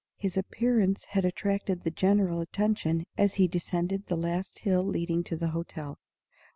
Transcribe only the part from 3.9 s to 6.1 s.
the last hill leading to the hotel.